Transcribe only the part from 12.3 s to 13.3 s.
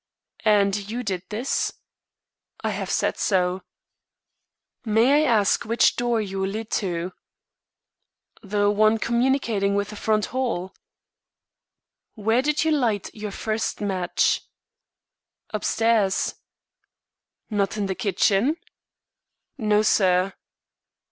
did you light your